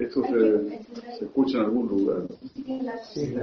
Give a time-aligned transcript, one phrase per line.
[0.00, 2.22] Esto se, se escucha en algún lugar.
[3.12, 3.34] Sí.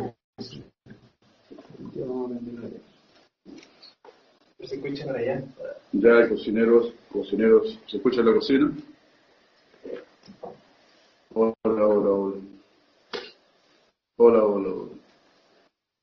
[4.59, 5.43] ¿Se escucha para allá?
[5.91, 8.77] Ya hay cocineros, cocineros, ¿se escucha en la cocina?
[11.33, 12.35] Hola, hola, hola.
[14.17, 14.91] Hola, hola, hola.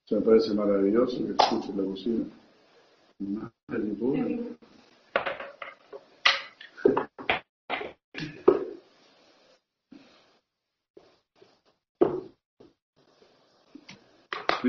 [0.07, 2.27] Se me parece maravilloso que escuche la cocina.
[3.19, 3.97] Madre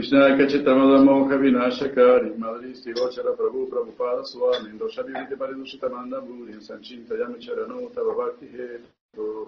[0.02, 7.38] Krishna Kachitamada Moha Vinashakari Madri Stivochara Prabhu Prabhupada Swami Doshari Viti Paridushitamanda Bhuri Sanchinta Yami
[7.38, 9.46] Charano Tavabhakti Heto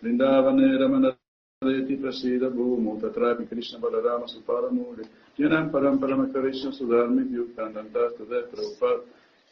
[0.00, 1.16] Vrindavane Ramana
[1.60, 5.04] Deti Prasida Bhumo Tatrapi Krishna Balarama Suparamuri
[5.40, 9.02] Yanam Param Krishna Sudharmi Vyuktandantastu De Prabhupada.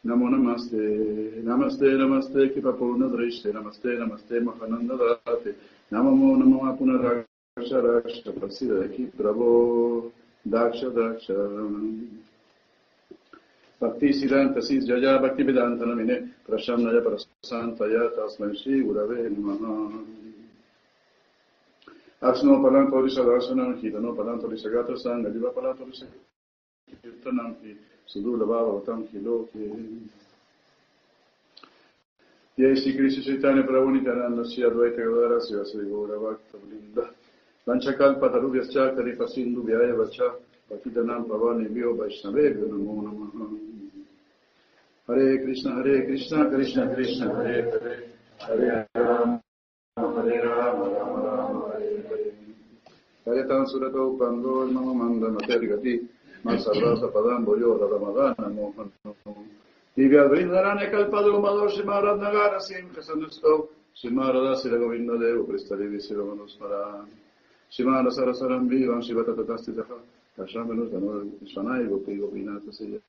[0.07, 5.57] Namo Namaste Namaste Namaste Kipapurna Drishte Namaste Namaste Mahananda Date.
[5.91, 7.27] Namo Namo Apunaraga
[7.61, 9.51] दर्शि प्रभो
[10.45, 11.31] दाक्ष दाक्ष
[13.81, 16.15] भक्ति सिद्धांत सी जजा भक्ति वेदांत नमिने
[16.47, 19.63] प्रशमनय प्रशांतय तस्मै श्री गुरवे नमः
[22.23, 26.09] अक्षनो पलां तोरि सदासनं कीर्तनो पलां तोरि सगात्र सां गजिव पलां तोरि स
[26.89, 27.79] कीर्तनं की
[28.09, 29.67] सुदुर्लभा भवतां किलो के
[32.59, 37.03] ये श्री कृष्ण चैतन्य प्रभु नित्यानंद श्री अद्वैत गदारा श्री गौरभक्त वृंदा
[37.69, 40.35] Vasari Gaura Bhakta Vrinda Vanchakal Tarubhyascha Karipa Sindhu Vyaya Vacha
[40.71, 43.59] Patitanam Pavani Vyo Vaishnave Vyo Namo Namaha
[45.07, 47.71] Hare Krishna Hare Krishna Krishna Krishna Hare
[48.39, 49.41] Hare Hare Rama
[49.97, 52.33] Hare Rama Rama Rama Hare Hare
[53.27, 56.09] Hare Tan Surato Pando Mama Manda Matergati
[56.45, 57.45] Masarvasa Padam
[67.73, 69.79] Shiva शिव तथस्थित
[70.39, 73.01] दर्शनाय गोपीनाथ से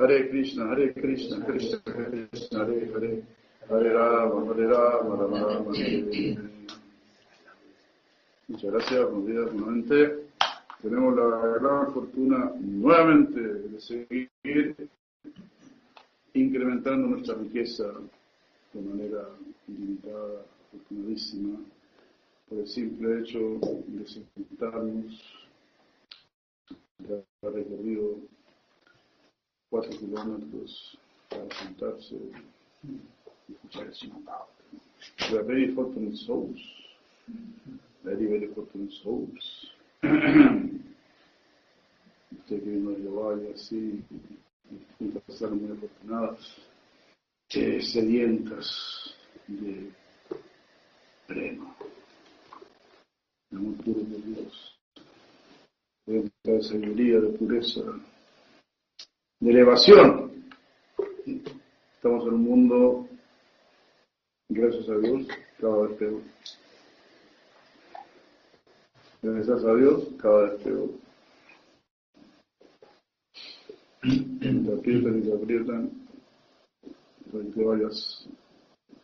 [0.00, 3.10] हरे कृष्ण हरे कृष्ण कृष्ण कृष्ण हरे हरे
[3.62, 5.90] हरे राम हरे राम राम राम हरे
[8.48, 9.04] जलस्य
[10.82, 14.88] tenemos la gran fortuna nuevamente de seguir
[16.34, 17.92] incrementando nuestra riqueza
[18.72, 19.28] de manera
[19.68, 21.58] ilimitada, afortunadísima,
[22.48, 25.48] por el simple hecho de sentarnos,
[26.98, 28.16] de haber recorrido
[29.70, 30.98] cuatro kilómetros
[31.28, 32.16] para sentarse
[32.82, 33.92] y escuchar el
[35.30, 36.60] We are very fortunate souls,
[38.04, 39.69] very, very fortunate souls.
[42.50, 44.02] Vino de Valle así,
[44.98, 46.38] y personas muy afortunadas,
[47.48, 49.14] sedientas
[49.46, 49.90] de
[51.26, 51.76] pleno,
[53.50, 54.78] de amor puro de Dios,
[56.06, 57.82] de sabiduría, de pureza,
[59.40, 60.44] de elevación.
[61.94, 63.08] Estamos en un mundo,
[64.48, 65.28] gracias a Dios,
[65.60, 66.22] cada vez peor.
[69.22, 70.88] Gracias a Dios, cada vez peor.
[74.40, 75.90] Te aprietan y te aprietan
[77.30, 78.26] para que vayas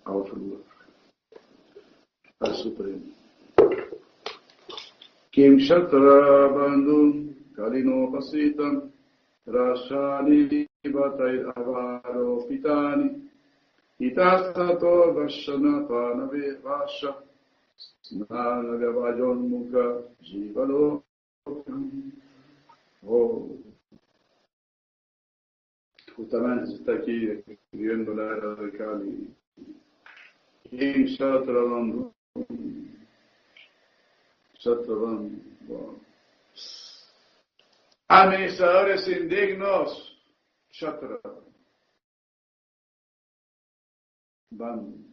[0.05, 0.61] a otro lugar,
[2.41, 3.03] al Supremo.
[5.31, 8.91] Kim Shatra Bandhu Kalino Pasitam
[9.47, 13.29] Rashani Batai Avaro Pitani
[14.01, 17.17] Itastato Vashana Panave Vasha
[18.03, 21.03] Snanagavajonmuka Jivalo
[23.09, 23.57] Oh.
[26.17, 29.35] Justamente está aquí escribiendo la era de Kali.
[30.71, 32.13] Kim Shatravandu.
[34.59, 35.41] Shatravandu.
[35.69, 36.01] Wow.
[38.09, 40.19] Administradores indignos.
[40.71, 41.21] Shatra.
[44.51, 45.06] Van.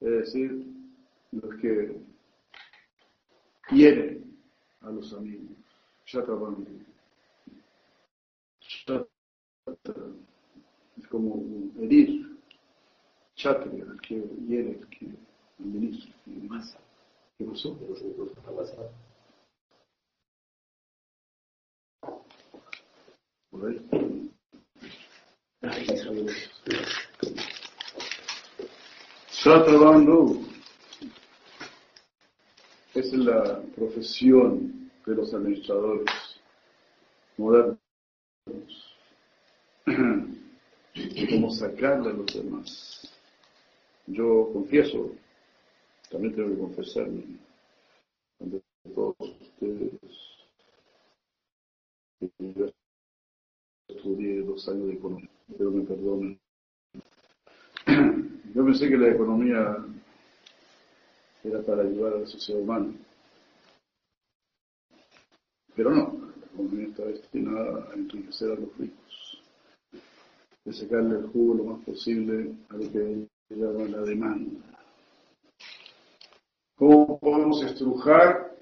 [0.00, 0.66] Es decir,
[1.32, 1.96] los que
[3.68, 4.36] quieren
[4.82, 5.56] a los amigos.
[6.04, 6.84] Shatrabandhu.
[8.60, 9.06] Shatra
[10.98, 11.42] es como
[11.80, 12.36] herir.
[13.34, 14.14] Kshatriya, el que
[14.48, 15.10] hiere, el que
[15.58, 16.14] administra.
[17.36, 17.76] ¿Qué pasó?
[23.50, 24.30] Por ahí.
[29.46, 30.44] Shatrabandhu
[32.94, 36.10] es la profesión de los administradores
[37.36, 37.78] modernos.
[39.84, 43.08] de cómo sacarle a los demás.
[44.08, 45.12] Yo confieso,
[46.10, 47.22] también tengo que confesarme
[48.40, 48.60] ante
[48.96, 49.92] todos ustedes
[52.18, 52.66] que yo
[53.86, 56.45] estudié dos años de economía, pero me perdonen.
[58.66, 59.76] Yo pensé que la economía
[61.44, 62.92] era para ayudar a la sociedad humana,
[65.76, 69.42] pero no, la economía está destinada a enriquecer a los ricos,
[70.64, 74.60] de sacarle el jugo lo más posible a lo que llama la demanda.
[76.74, 78.52] ¿Cómo podemos estrujar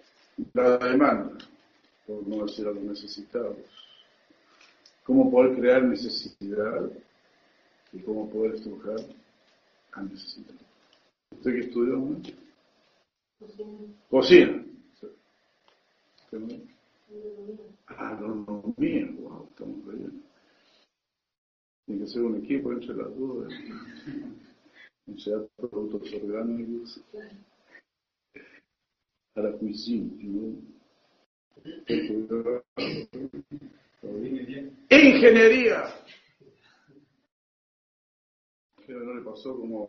[0.53, 1.39] la demanda?
[2.07, 3.57] Por no decir a los necesitados.
[5.05, 6.91] ¿Cómo poder crear necesidad?
[7.95, 8.99] Y cómo poder estrujar
[9.95, 10.59] al necesitado.
[11.31, 11.97] ¿Usted qué estudió?
[11.97, 12.21] ¿no?
[14.11, 14.65] Cocina.
[16.31, 16.65] Cocina.
[17.87, 19.11] Agronomía.
[19.19, 20.23] Wow, estamos bien.
[21.87, 23.53] Tiene que ser un equipo entre las dos.
[25.07, 27.01] Enseñar productos orgánicos
[29.35, 30.75] a la cuisine, ¿no?
[34.91, 35.85] Ingeniería.
[38.87, 39.89] Pero no le pasó como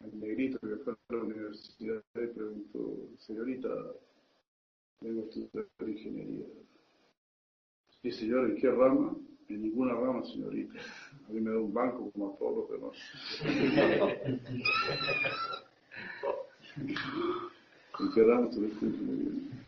[0.00, 3.68] al negrito que fue a la universidad y preguntó, señorita,
[5.00, 6.46] vengo a estudiar ingeniería.
[8.02, 9.16] Y señor, ¿en qué rama?
[9.48, 10.78] En ninguna rama, señorita.
[11.28, 12.96] A mí me da un banco como a todos los demás.
[18.00, 19.64] ¿En qué rama estudiaste ingeniería?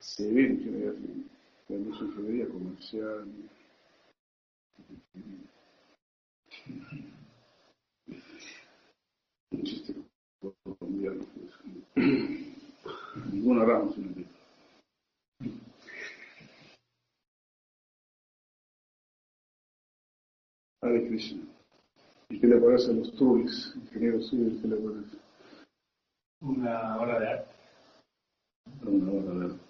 [0.00, 1.30] Civil, ingeniería civil.
[1.66, 3.28] Tenemos ingeniería comercial.
[13.32, 14.30] Ninguna rama, señorita.
[20.82, 21.42] Hare Krishna.
[22.30, 24.60] ¿Y qué le parece a los turis, ingenieros civiles?
[24.62, 25.16] ¿Qué le parece?
[26.40, 27.54] Una hora de arte.
[28.82, 29.64] Una hora de arte.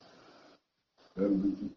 [1.15, 1.77] Realmente.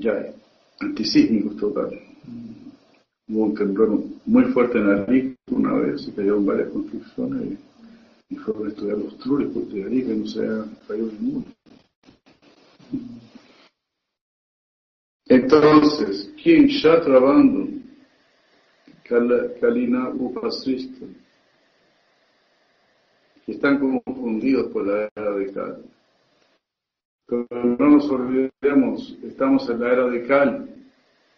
[0.00, 0.32] Ya,
[0.80, 2.00] antisísmicos total.
[3.28, 7.58] Hubo un temblor muy fuerte en Arica una vez, se cayeron varias construcciones
[8.30, 11.44] y, y fueron a estudiar los truris porque Arica no se ha caído ninguno.
[15.26, 17.68] Entonces, ¿quién ya trabajando?
[19.60, 21.06] Kalina Upasrista,
[23.44, 25.97] que están confundidos por la era de Kali.
[27.28, 30.70] Pero no nos olvidemos, estamos en la era de Kali.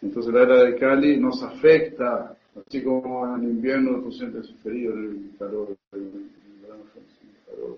[0.01, 5.31] Entonces la era de Kali nos afecta, así como en invierno tú sientes frío en
[5.31, 7.77] el calor, en el el calor.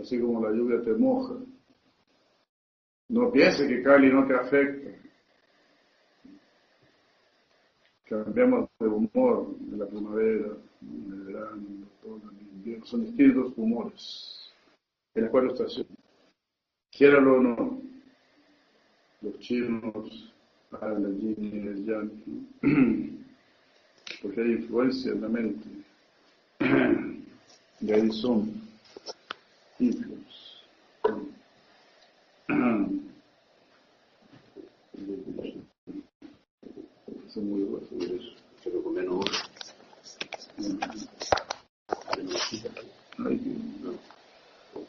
[0.00, 1.34] Así como la lluvia te moja.
[3.10, 4.90] No pienses que Kali no te afecta.
[8.06, 10.48] Cambiamos de humor de la primavera,
[10.80, 12.86] del verano, del otoño, del invierno.
[12.86, 14.52] Son distintos humores
[15.14, 15.97] en las cuatro estaciones.
[16.98, 17.80] Quieralo o no,
[19.22, 20.32] los chinos
[20.72, 22.10] del yin y del yang,
[24.20, 25.68] porque hay influencia en la mente.
[27.80, 28.60] Y ahí son
[29.78, 30.64] influencias.
[37.28, 38.32] Son muy buenos de eso.
[38.64, 39.24] Pero con menos
[43.18, 43.40] Ay,
[43.84, 43.92] no.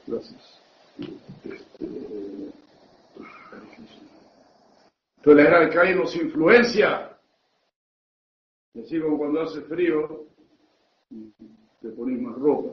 [0.07, 0.59] Gracias.
[0.99, 1.85] Este,
[5.17, 7.17] Entonces la era de nos influencia.
[8.73, 10.27] Y así como cuando hace frío,
[11.81, 12.71] te pones más ropa.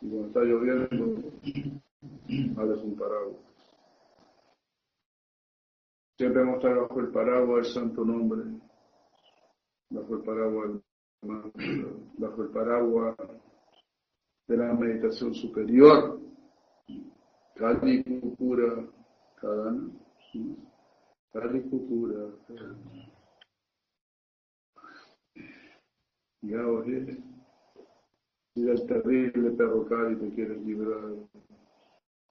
[0.00, 1.30] Y cuando está lloviendo,
[2.60, 3.36] abres un paraguas.
[6.16, 8.42] Siempre vamos a estar bajo el paraguas del santo nombre,
[9.90, 10.82] bajo el paraguas del
[12.18, 13.16] bajo el paraguas
[14.48, 16.20] de la meditación superior.
[17.54, 18.86] Kali Kukura
[19.40, 19.88] Kadana.
[21.32, 23.12] Kadana.
[26.42, 27.22] Ya oye.
[28.54, 31.14] Si el terrible perro Cali te quieres librar,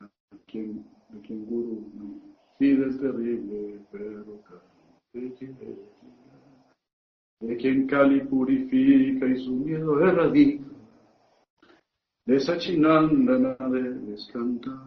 [0.01, 0.07] ¿a
[0.45, 1.89] quién, de quién guru?
[1.95, 2.35] No.
[2.59, 4.61] Si del terrible perro Cali
[5.13, 6.41] te quieres librar,
[7.39, 10.65] de quien Cali purifica y su miedo erradica,
[12.25, 14.85] de esa chinanda debes cantar.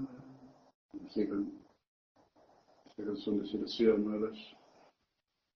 [2.97, 4.37] Esa canción de Siracía Maharaj.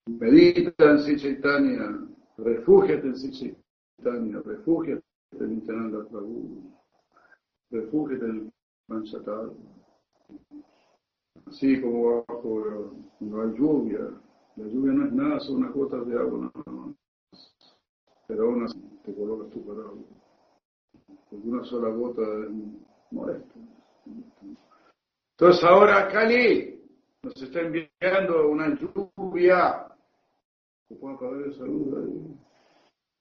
[0.08, 5.04] Medita en Sri Chaitanya, refúgiate en Sri Chaitanya, refúgiate
[5.38, 6.72] en Nityananda Prabhu,
[7.70, 8.52] refúgiate en
[8.88, 9.52] Panchatal.
[11.46, 14.00] Así como bajo no hay lluvia,
[14.56, 16.96] la lluvia no es nada, son unas gotas de agua nada más.
[18.26, 20.04] Pero aún así te colocas tu paraguas.
[21.30, 22.50] Porque una sola gota es
[23.12, 23.54] molesta.
[25.36, 26.77] Entonces ahora Cali
[27.22, 29.88] nos está enviando una lluvia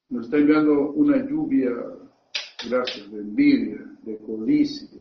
[0.10, 1.72] Nos está enviando una lluvia,
[2.70, 5.00] gracias, de envidia, de codicia,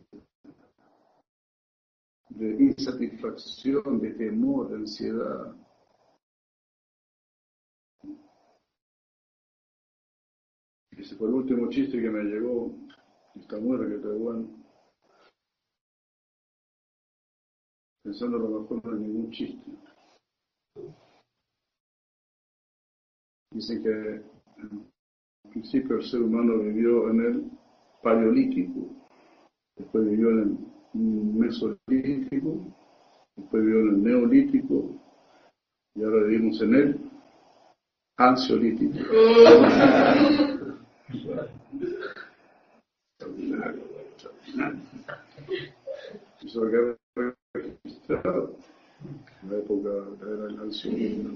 [2.31, 5.55] de insatisfacción, de temor, de ansiedad.
[10.91, 12.75] Ese fue el último chiste que me llegó.
[13.37, 14.66] Está muy está bueno.
[18.07, 19.69] Pensando lo mejor no ningún chiste.
[23.51, 24.23] Dice que
[24.63, 27.51] en principio el ser humano vivió en el
[28.05, 28.87] paleolítico,
[29.77, 30.57] después vivió en el
[30.95, 32.73] mesolítico,
[33.35, 35.01] después vivió en el neolítico
[35.97, 37.11] y ahora vivimos en el
[38.19, 38.99] ansiolítico.
[46.45, 47.06] Eso que
[48.09, 51.31] en la época de la ansiolítico.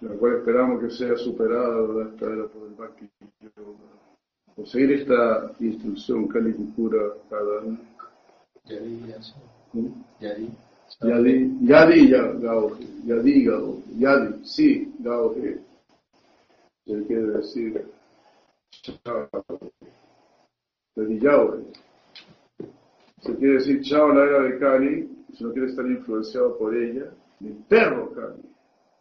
[0.00, 3.08] la cual esperamos que sea superada esta era por el Bhakti
[3.40, 4.66] Yoga.
[4.66, 7.78] seguir esta instrucción Kali Kukura cada año.
[8.64, 9.00] Yadi,
[10.20, 10.50] Yadi.
[11.00, 12.10] Yadi, Yadi,
[13.06, 13.48] Yadi,
[13.98, 15.60] Yadi, sí, Gaoje.
[16.86, 17.86] Se quiere decir
[18.82, 19.28] chao.
[20.96, 21.64] Yadi Yahweh.
[23.20, 27.12] Se quiere decir chao la era de Kali, si no quiere estar influenciado por ella,
[27.40, 28.42] de perro Kali.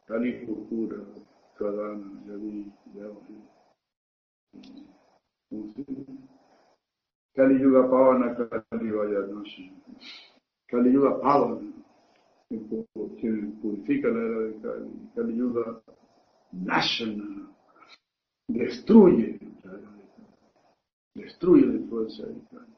[0.06, 0.98] Kali Purpura,
[1.56, 3.38] Kadana, Yadi, Yadi.
[7.36, 9.72] Kali Yuga Pavana, Kali Vayanashi.
[10.68, 11.74] Kali Yuga Pavana,
[13.20, 15.10] quien purifica la era de Kali.
[15.16, 15.82] Kali Yuga
[16.52, 17.50] Nashana,
[18.48, 20.03] destruye la era de.
[21.16, 22.74] Destruye la influencia de Kali.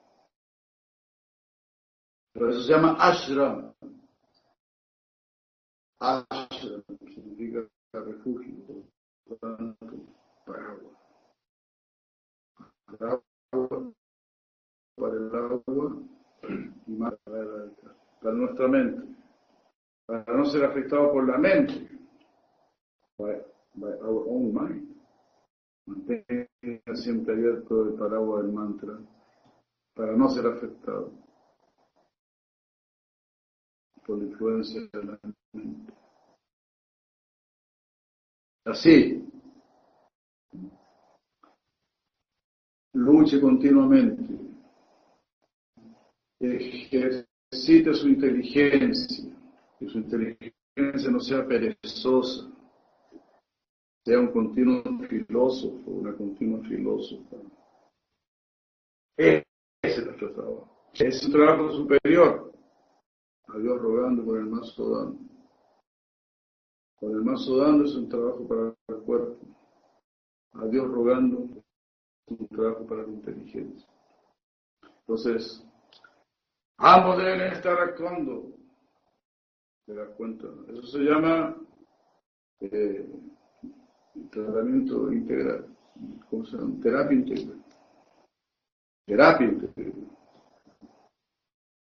[2.34, 3.74] Pero eso se llama ashram.
[6.00, 8.84] Ashram significa refugio,
[10.46, 10.98] paraguas.
[12.86, 13.22] Para
[14.96, 15.94] para el agua
[16.88, 17.70] y más para,
[18.22, 19.16] para nuestra mente.
[20.06, 21.90] Para no ser afectado por la mente.
[23.18, 23.42] By,
[23.76, 24.95] by our own mind.
[25.86, 29.00] Mantenga siempre abierto el paraguas del mantra
[29.94, 31.12] para no ser afectado
[34.06, 35.20] por la influencia de la
[35.54, 35.94] mente.
[38.66, 39.24] Así,
[42.94, 44.24] luche continuamente,
[46.40, 49.26] ejercite su inteligencia,
[49.78, 52.55] que su inteligencia no sea perezosa,
[54.06, 57.38] sea un continuo filósofo, una continua filósofa.
[59.18, 59.44] Ese
[59.82, 60.92] es nuestro trabajo.
[60.94, 62.54] Es un trabajo superior
[63.48, 65.20] a Dios rogando por el mazo dando.
[66.98, 69.48] Con el mazo dando es un trabajo para el cuerpo.
[70.54, 71.64] A Dios rogando
[72.28, 73.90] es un trabajo para la inteligencia.
[75.00, 75.66] Entonces,
[76.78, 78.54] ambos deben estar actuando.
[79.88, 80.48] ¿Te das cuenta?
[80.68, 81.56] Eso se llama
[82.60, 83.08] eh,
[84.30, 85.68] tratamiento integral.
[86.82, 87.64] Terapia integral.
[89.06, 89.94] Terapia integral.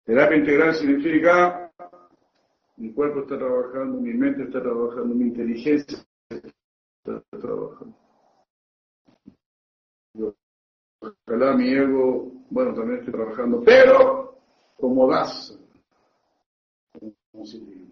[0.06, 1.72] Terapia integral significa
[2.78, 5.98] mi cuerpo está trabajando, mi mente está trabajando, mi inteligencia
[6.30, 7.96] está trabajando.
[11.00, 14.40] ojalá mi ego, bueno, también estoy trabajando, pero
[14.78, 15.60] como das,
[17.32, 17.89] como siguiente.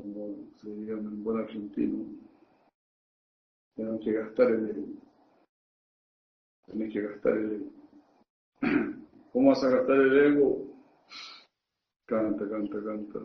[0.00, 2.06] Como se diría en buen argentino,
[3.76, 4.86] tenemos que gastar el ego.
[6.64, 7.70] Tienes que gastar el ego.
[9.32, 10.64] ¿Cómo vas a gastar el ego?
[12.06, 13.20] Canta, canta, canta.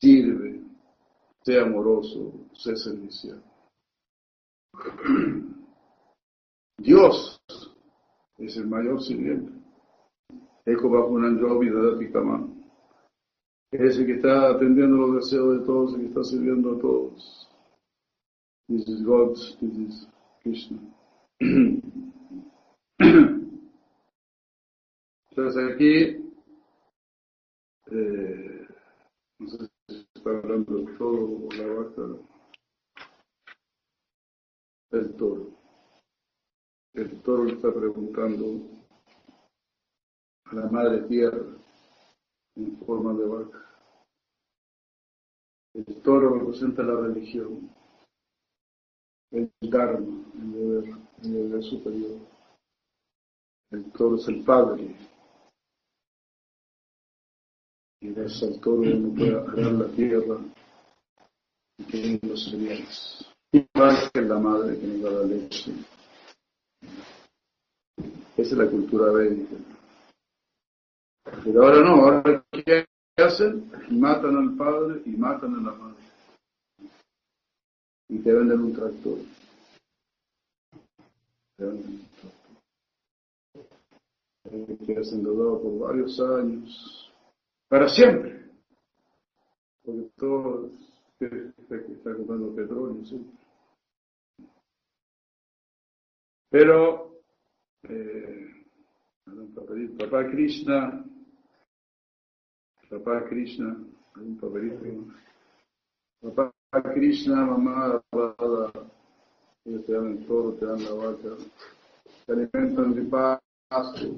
[0.00, 0.62] Sirve,
[1.44, 3.42] sea amoroso, sea servicial.
[6.78, 7.36] Dios
[8.38, 9.52] es el mayor sirviente.
[10.64, 12.57] Eco bajo una de
[13.70, 17.50] Es el que está atendiendo los deseos de todos, el que está sirviendo a todos.
[18.66, 20.08] This is God, this is
[20.42, 20.78] Krishna.
[25.30, 26.32] Entonces aquí,
[27.90, 28.66] eh,
[29.38, 32.02] no sé si está hablando del toro o la vaca,
[34.92, 35.50] el toro.
[36.94, 38.62] El toro está preguntando
[40.46, 41.58] a la madre tierra
[42.58, 43.64] en forma de vaca.
[45.74, 47.70] El toro representa la religión,
[49.30, 52.18] el dharma, el deber, el deber superior.
[53.70, 54.96] El toro es el padre.
[58.00, 60.38] Y gracias al toro uno puede agarrar la tierra
[61.78, 63.24] y tener los cereales.
[63.52, 65.72] Igual que la madre que nos da la leche.
[68.36, 69.77] Esa es la cultura védica.
[71.44, 72.84] Pero ahora no, ahora ¿qué
[73.16, 73.70] hacen?
[73.90, 76.02] Matan al padre y matan a la madre.
[78.08, 79.18] Y te venden un tractor.
[81.56, 82.32] Te venden un tractor.
[85.12, 87.12] Endeudado por varios años.
[87.68, 88.50] Para siempre.
[89.84, 90.70] Porque todo
[91.18, 93.26] está comprando petróleo, ¿sí?
[96.50, 97.20] Pero
[97.82, 98.64] eh,
[99.98, 101.04] papá Krishna,
[102.90, 103.76] papá Krishna,
[104.16, 104.84] un papelito,
[106.22, 106.52] papá
[106.94, 108.02] Krishna, mamá
[109.64, 111.36] ellos te dan el toro, te dan la vaca,
[112.26, 114.16] te alimentan de pasto.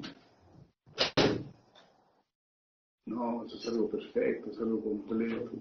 [3.05, 5.51] No, eso es algo perfecto, es algo completo.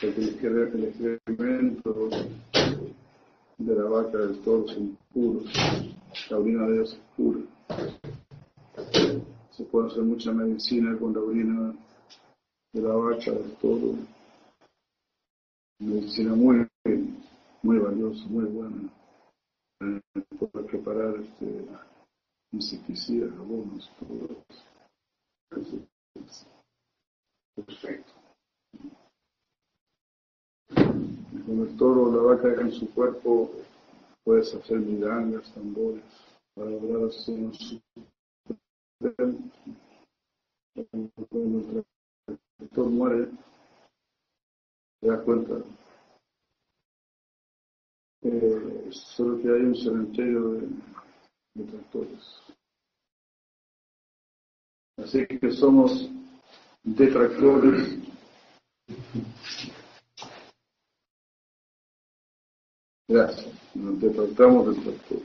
[0.00, 2.08] Porque el excremento
[3.58, 5.52] de la vaca del toro son puros,
[6.30, 7.40] la orina de ellos es pura.
[9.60, 11.74] Se puede hacer mucha medicina con la orina
[12.72, 13.94] de la vaca del toro.
[15.78, 16.66] Medicina muy,
[17.62, 18.90] muy valiosa, muy buena.
[20.50, 21.66] Para preparar este,
[22.52, 23.90] insecticidas, abonos.
[27.54, 28.12] Perfecto.
[30.74, 33.50] Con el toro la vaca en su cuerpo
[34.24, 36.02] puedes hacer mirangas, tambores,
[36.54, 37.38] para lograr hacer
[39.00, 39.50] el
[42.74, 43.28] toro muere,
[45.00, 45.54] te das cuenta
[48.22, 50.68] eh, solo que hay un cementerio de,
[51.54, 52.42] de tractores.
[54.98, 56.10] Así que somos
[56.82, 57.98] detractores
[63.10, 63.48] Gracias.
[63.74, 65.18] Nos detractamos del tractor.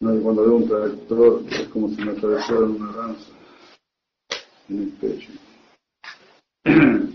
[0.00, 3.32] No, cuando veo un tractor es como si me atravesara una danza
[4.68, 5.32] en el pecho.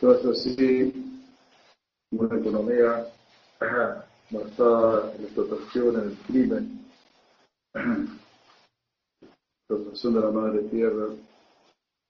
[0.00, 0.92] Entonces así,
[2.12, 3.06] una economía
[4.30, 6.86] basada en la explotación, en el crimen,
[9.68, 11.06] explotación de la madre tierra,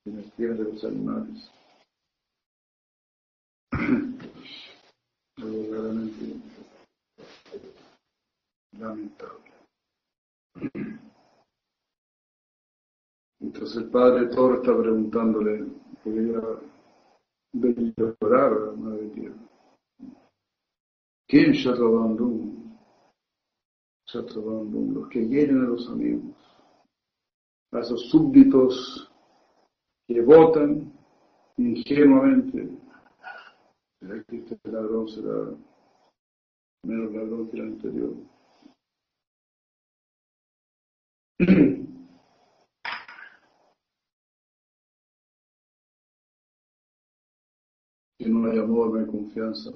[0.07, 1.51] en el crimen de los animales
[5.43, 6.40] verdaderamente
[8.81, 9.53] lamentable.
[13.41, 15.67] Entonces el padre Toro está preguntándole,
[16.03, 16.43] porque ella
[17.97, 19.37] llorar a la madre tierra.
[21.27, 22.77] ¿Quién Shatravandum?
[24.07, 26.37] Shatravandum, los que vienen a los amigos,
[27.73, 29.11] a esos súbditos
[30.09, 30.93] que votan
[31.57, 32.81] ingenuamente
[34.01, 35.55] ¿Será que este ladrón será
[36.85, 38.15] menos ladrón que el anterior?
[48.21, 49.71] Que no hay amor, no hay confianza.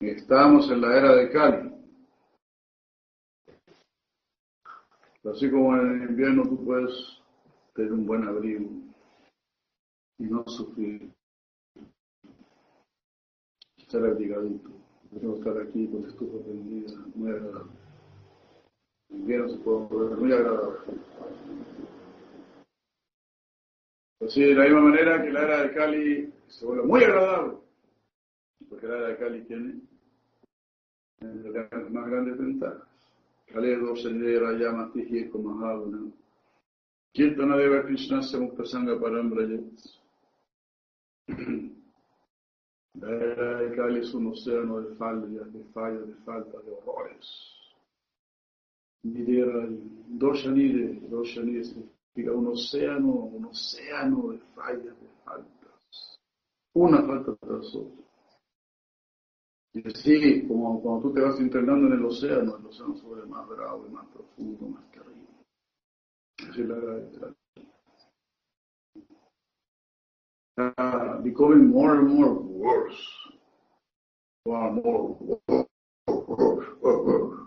[0.00, 1.72] Estamos en la era de Cali.
[5.32, 7.22] Así como en el invierno tú puedes
[7.74, 8.68] tener un buen abrigo
[10.18, 11.12] y no sufrir
[13.76, 14.70] estar abrigadito.
[15.10, 17.72] Podemos estar aquí con estufa prendida, muy agradable.
[19.10, 20.78] El invierno se puede volver muy agradable.
[24.20, 27.58] Así, de la misma manera que la era de Cali se vuelve muy agradable,
[28.68, 29.74] porque la era de Cali tiene
[31.20, 32.88] las más grandes ventajas.
[33.46, 36.10] Kale Doshanira Yamatihi Kumahavana.
[37.12, 39.62] Kirtana Deva Krishna se Mukta Sangha Parambrayat.
[43.02, 47.52] El Kali es un océano de fallas, de fallas, de falta, de horrores.
[49.02, 49.68] Midera,
[50.08, 56.18] Doshanire, Doshanire un océano, un océano de fallas, de faltas.
[56.74, 58.04] Una falta tras otra.
[59.72, 63.26] Y así, como cuando tú te vas internando en el océano, el océano se vuelve
[63.26, 65.26] más bravo y más profundo, más terrible.
[66.48, 67.34] Así la.
[70.58, 72.96] Uh, becoming more and more worse.
[74.46, 75.66] More and more worse.
[76.08, 76.86] worse, worse.
[76.86, 76.86] And la palabra worse.
[76.86, 77.46] Worse, worse.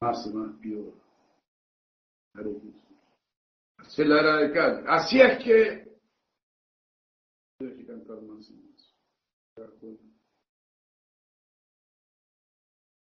[0.00, 0.94] Más y más peor.
[3.78, 4.84] Así es la era de Cali.
[4.86, 5.98] Así es que
[7.58, 8.94] tienes que cantar más y más.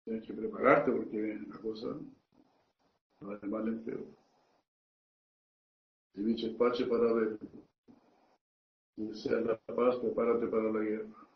[0.05, 1.88] Tienes que prepararte porque la cosa
[3.23, 4.07] va de mal en peor.
[6.14, 7.38] Si dicho espacio para ver,
[8.95, 11.29] si deseas la paz, prepárate para la guerra.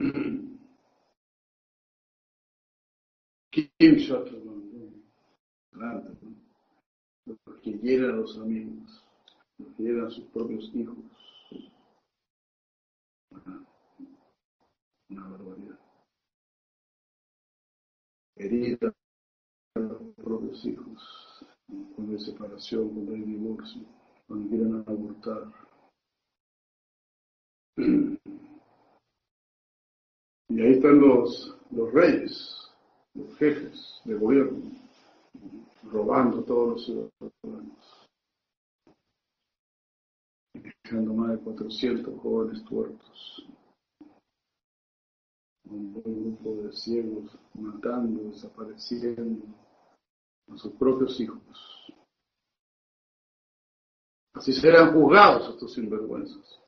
[3.52, 5.04] Kim Shatterman,
[5.72, 6.42] adelante, ¿no?
[7.26, 9.04] los que a los amigos,
[9.58, 10.96] los que a sus propios hijos.
[15.10, 15.78] Una barbaridad.
[18.36, 18.94] Herida
[19.74, 21.46] a los propios hijos,
[21.94, 23.82] cuando hay separación, cuando hay divorcio,
[24.26, 25.71] cuando quieren abortar.
[27.76, 28.18] Y
[30.60, 32.70] ahí están los, los reyes,
[33.14, 34.70] los jefes de gobierno,
[35.84, 38.06] robando a todos los ciudadanos,
[40.52, 43.46] dejando más de 400 jóvenes tuertos,
[45.64, 49.46] un buen grupo de ciegos matando, desapareciendo
[50.52, 51.40] a sus propios hijos.
[54.34, 56.61] Así serán juzgados estos sinvergüenzas.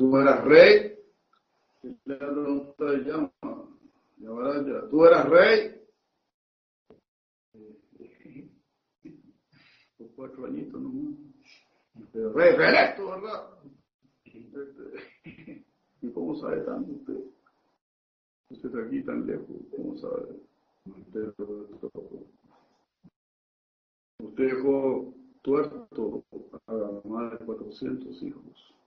[0.00, 0.98] Tú eras rey,
[1.82, 2.16] y le
[3.04, 3.30] llama,
[4.16, 5.78] ya, tú eras rey.
[9.98, 11.18] Por cuatro añitos nomás.
[12.14, 13.50] Pero rey reelecto, ¿verdad?
[16.00, 17.20] ¿Y cómo sabe tanto usted?
[18.48, 20.40] Usted está aquí tan lejos, ¿cómo sabe?
[20.86, 21.34] Usted,
[24.22, 26.24] usted dejó tuerto
[26.66, 28.79] a más de 400 hijos.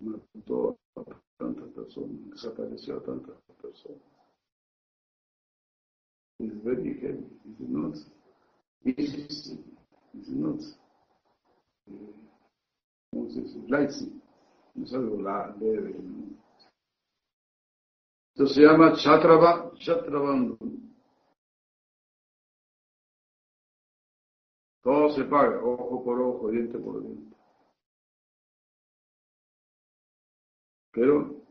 [0.00, 1.02] Mató a
[1.38, 4.02] tantas personas, desapareció a tantas personas.
[6.40, 7.96] It's very heavy, is it not?
[8.84, 9.26] Easy,
[10.14, 10.60] is not?
[13.10, 13.58] ¿Cómo se dice?
[13.66, 14.22] Lightsy.
[14.74, 15.16] No es algo
[15.58, 16.38] leve, ¿no?
[18.34, 20.56] Esto se llama Chatrava, Chatravandhu.
[24.80, 27.36] Todo se paga, ojo por ojo, diente por diente.
[30.92, 31.42] Pero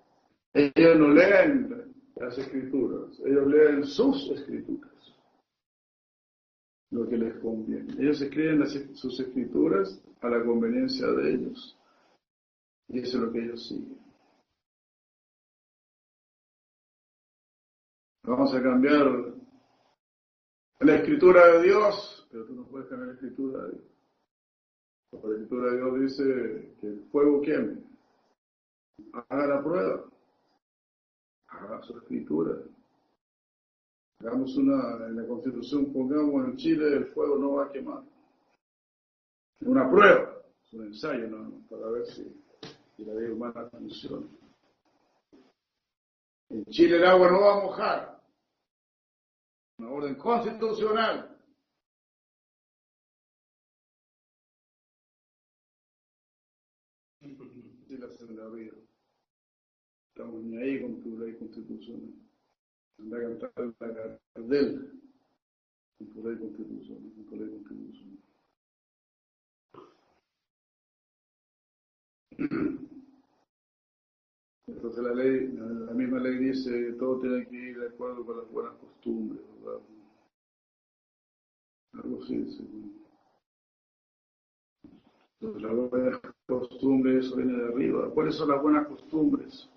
[0.54, 4.92] ellos no leen las escrituras, ellos leen sus escrituras,
[6.92, 7.94] lo que les conviene.
[8.00, 11.78] Ellos escriben sus escrituras a la conveniencia de ellos.
[12.90, 13.98] Y eso es lo que ellos siguen.
[18.24, 19.08] Vamos a cambiar
[20.80, 23.84] la escritura de Dios, pero tú no puedes cambiar la escritura de Dios.
[25.14, 27.87] La escritura de Dios dice que el fuego queme.
[29.30, 30.06] Haga la prueba.
[31.48, 32.58] Haga su escritura.
[34.20, 38.04] Hagamos una, en la constitución, pongamos en Chile el fuego no va a quemar.
[39.62, 41.68] Una prueba, un ensayo ¿no?
[41.70, 42.24] para ver si,
[42.96, 44.26] si la ley humana funciona.
[46.50, 48.24] En Chile el agua no va a mojar.
[49.78, 51.38] Una orden constitucional.
[57.22, 58.72] Y la sendería.
[58.72, 58.77] Estamos
[60.26, 62.14] ni ahí con tu ley constitucional.
[63.00, 64.92] Anda a cantar la Gardel
[65.98, 68.18] con tu ley constitucional, con tu ley constitucional.
[74.68, 78.52] Entonces la ley, la misma ley dice todo tiene que ir de acuerdo con las
[78.52, 79.82] buenas costumbres, ¿verdad?
[81.94, 82.64] Algo así dice.
[85.40, 88.12] Entonces las buenas costumbres, eso viene de arriba.
[88.14, 89.70] ¿Cuáles son las buenas costumbres?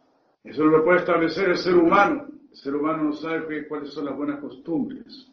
[0.45, 2.27] Eso no lo puede establecer el ser humano.
[2.51, 5.31] El ser humano no sabe cuáles son las buenas costumbres.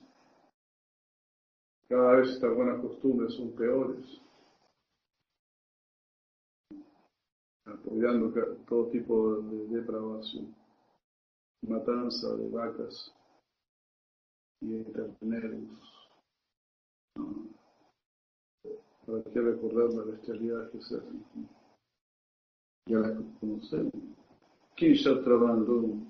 [1.90, 4.22] Cada vez estas buenas costumbres son peores.
[7.68, 8.34] apoyando
[8.68, 10.56] todo tipo de depravación,
[11.62, 13.14] matanza de vacas
[14.62, 16.10] y de terneros.
[19.06, 21.08] ¿Para qué recordar la bestialidad que se hace?
[22.88, 24.17] Ya la conocemos.
[24.78, 26.06] Kisha Travandum,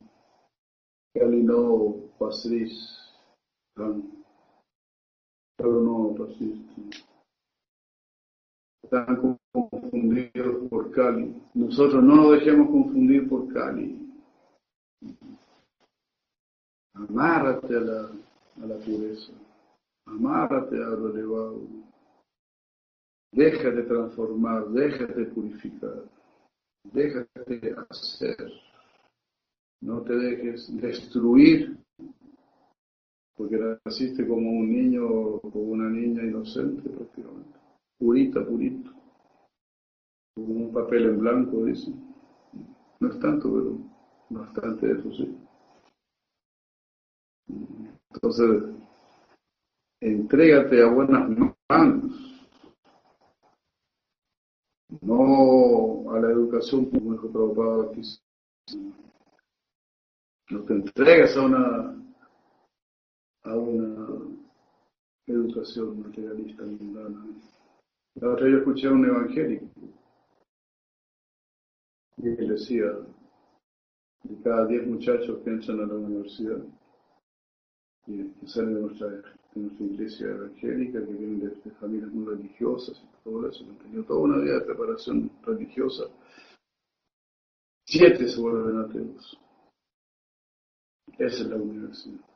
[1.16, 2.76] Kalino Pasris,
[3.78, 4.04] no
[6.16, 6.82] persiste.
[8.84, 11.42] Están confundidos por Cali.
[11.54, 14.06] Nosotros no nos dejemos confundir por Cali.
[16.94, 18.12] Amárrate a la,
[18.64, 19.32] a la pureza.
[20.08, 21.62] Amárrate a lo elevado.
[23.32, 26.17] Déjate transformar, déjate purificar.
[26.94, 28.52] Déjate hacer.
[29.82, 31.78] No te dejes destruir
[33.38, 37.60] porque naciste como un niño como una niña inocente prácticamente,
[38.00, 38.92] purita, purito,
[40.36, 41.92] como un papel en blanco, dice.
[43.00, 43.78] No es tanto, pero
[44.30, 45.38] bastante eso sí.
[48.12, 48.64] Entonces,
[50.02, 51.30] entrégate a buenas
[51.70, 52.27] manos,
[55.02, 58.02] no a la educación como dijo Prabhupada aquí.
[60.50, 62.04] No te entregas a una
[63.44, 64.08] a una
[65.26, 67.26] educación materialista mundana.
[68.16, 69.66] La otra yo escuché a un evangélico
[72.18, 72.86] y él decía,
[74.24, 76.64] de cada diez muchachos que entran a la universidad
[78.08, 83.24] y que salen de nuestra, nuestra iglesia evangélica, que vienen de, familias muy religiosas y
[83.24, 86.06] todo eso, han tenido toda una vida de preparación religiosa,
[87.86, 89.40] siete se vuelven ateos.
[91.18, 92.28] Esa es la universidad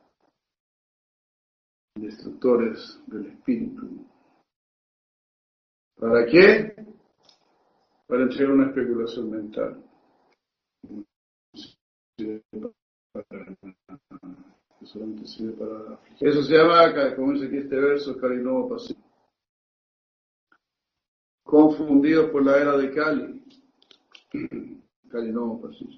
[1.96, 4.06] destructores del espíritu.
[5.98, 6.76] ¿Para qué?
[8.08, 9.84] Para entregar una especulación mental.
[14.82, 19.00] Eso se llama, como dice aquí este verso, Carinovo pasivo.
[21.44, 23.44] Confundidos por la era de Cali.
[25.10, 25.92] Carinovo pasivo.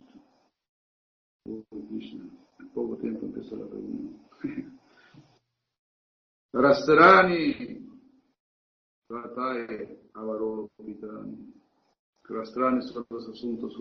[1.45, 4.19] En poco tiempo empieza la reunión.
[6.53, 7.87] Rastrani
[9.07, 11.53] tratae avaropitani.
[12.23, 13.77] Rastrani son los asuntos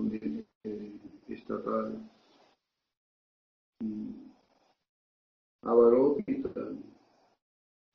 [1.29, 2.01] estatales.
[5.63, 6.83] Avaropitani.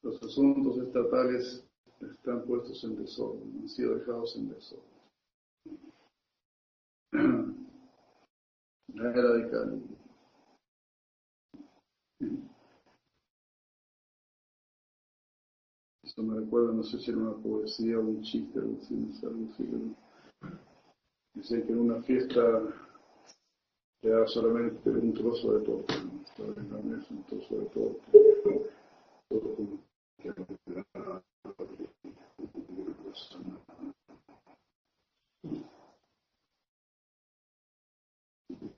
[0.04, 1.66] Los asuntos estatales
[2.02, 4.98] están puestos en desorden, han sido dejados en desorden.
[8.94, 9.98] La era.
[16.04, 19.54] Esto me recuerda, no sé si era una poesía o un chiste, sé, algo
[21.66, 22.87] que en una fiesta
[24.02, 26.82] le da solamente un trozo de torta, ¿no?
[26.84, 28.12] Mesa un trozo de torta.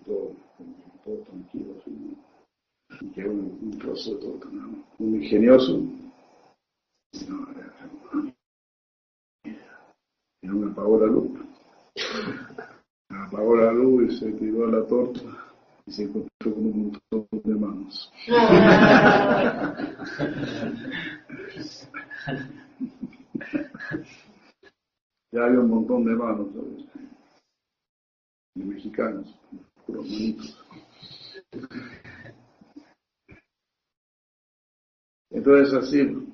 [0.06, 0.34] Todo
[1.06, 4.84] todo, tranquilo, así, que un, trozo de torta, ¿no?
[5.00, 5.84] Un ingenioso
[10.80, 11.32] apagó la luz.
[13.30, 15.22] Apagó la luz y se tiró a la torta
[15.86, 18.12] y se encontró con un montón de manos.
[25.32, 26.48] ya había un montón de manos,
[28.56, 29.40] de mexicanos,
[29.86, 30.66] puros manitos.
[35.30, 36.26] Entonces así, en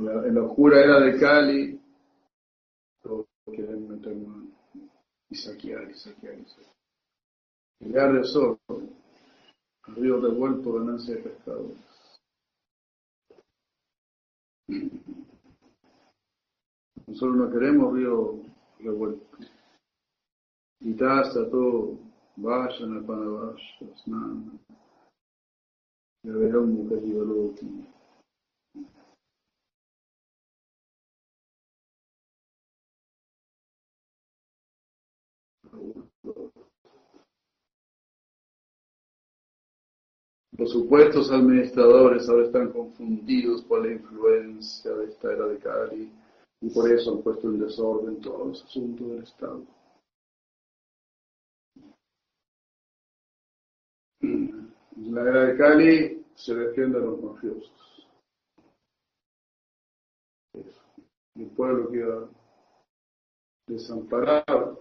[0.00, 1.80] la, oscura era de Cali,
[3.00, 4.51] todos quieren meter mano
[5.32, 6.74] y saquear y saquear y saquear.
[7.80, 8.58] Llegar de sol,
[9.96, 11.78] río revuelto, ganancia de pescadores.
[17.06, 18.42] Nosotros no queremos río
[18.78, 19.38] revuelto.
[20.80, 21.98] Y taza todo,
[22.36, 24.52] vayan a Panavasha, Snana,
[26.24, 27.86] Verón Mukhajivalokti.
[40.62, 46.12] Los supuestos administradores ahora están confundidos por la influencia de esta era de Cali
[46.60, 49.66] y por eso han puesto en desorden todos los asuntos del Estado.
[54.20, 58.08] La era de Cali se defiende a los mafiosos.
[61.34, 62.28] El pueblo queda
[63.66, 64.80] desamparado.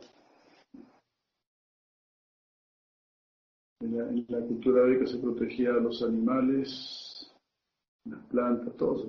[3.81, 7.33] En la, cultura védica se protegía a los animales,
[8.05, 9.07] las plantas, todos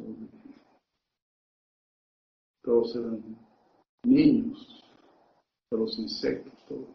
[2.62, 3.36] Todos eran
[4.04, 4.82] niños,
[5.70, 6.88] a los insectos, todo.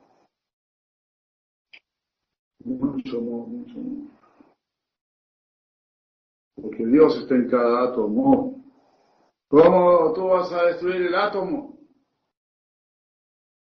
[2.64, 4.08] Mucho amor, mucho amor.
[6.56, 8.64] Porque Dios está en cada átomo.
[9.50, 11.78] ¿Cómo tú vas a destruir el átomo?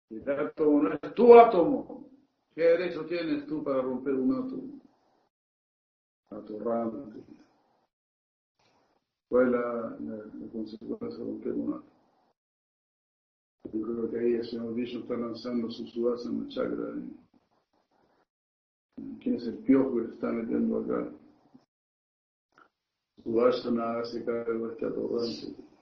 [0.10, 2.03] El átomo no es tu átomo.
[2.56, 4.80] ¿Qué derecho tienes tú para romper un átomo?
[6.30, 7.24] Atorrante.
[9.28, 11.94] ¿Cuál es la, la, consecuencia de romper un átomo?
[13.74, 16.94] Yo creo que ahí el señor Vishnu está lanzando su subasa en el chakra.
[19.20, 21.10] ¿Quién es el piojo que está metiendo acá?
[23.24, 25.73] Subhasana hace cargo de este atorrante.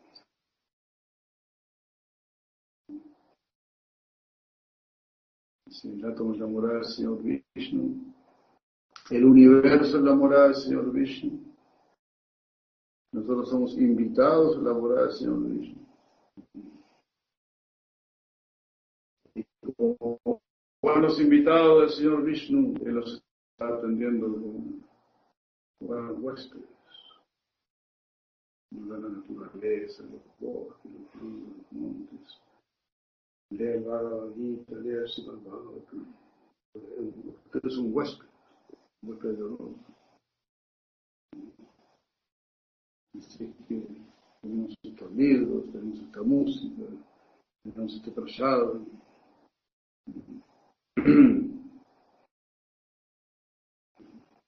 [6.03, 8.13] Átomo es la morada Señor Vishnu,
[9.09, 11.39] el universo es la morada del Señor Vishnu.
[13.13, 15.87] Nosotros somos invitados a la morada del Señor Vishnu.
[19.33, 19.45] Y
[19.77, 20.19] como
[20.81, 24.81] buenos invitados del Señor Vishnu, Él los está atendiendo como
[25.79, 26.67] buenos huéspedes.
[28.71, 33.40] La naturaleza, los bosques, los montes lea el Bhagavad Gita, lea el Usted
[37.63, 38.25] es un huésped,
[39.01, 39.75] de honor.
[43.17, 43.87] Así que
[44.41, 46.83] tenemos estos libros, tenemos esta música,
[47.63, 48.85] tenemos este prasado.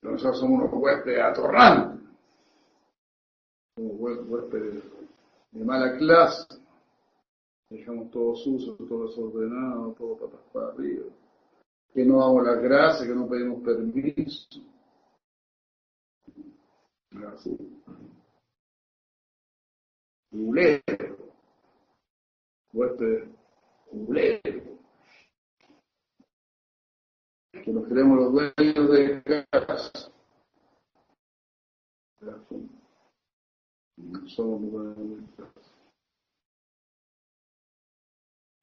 [0.01, 2.01] Nosotros somos unos huéspedes atorrantes,
[3.75, 4.83] somos huéspedes
[5.51, 6.62] de mala clase
[7.73, 11.05] dejamos todo sucio, todo desordenado, todo patas para arriba,
[11.91, 14.61] que no damos las gracias, que no pedimos permiso.
[17.27, 17.57] Así.
[20.29, 20.83] Culero,
[22.73, 23.27] huésped
[23.89, 24.77] culero,
[27.51, 30.11] que nos creemos los dueños de casa.
[34.25, 35.72] Somos los dueños de casa.